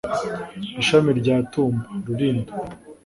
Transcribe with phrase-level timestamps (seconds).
[0.81, 2.51] ishami rya Tumba(Rulindo)